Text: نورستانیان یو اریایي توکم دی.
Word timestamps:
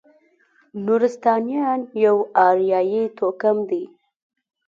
نورستانیان 0.85 1.79
یو 2.03 2.17
اریایي 2.47 3.03
توکم 3.17 3.57
دی. 3.69 3.83